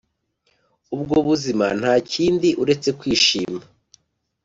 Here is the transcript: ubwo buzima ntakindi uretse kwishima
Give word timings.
ubwo 0.95 1.15
buzima 1.27 1.65
ntakindi 1.79 2.49
uretse 2.61 2.89
kwishima 2.99 3.61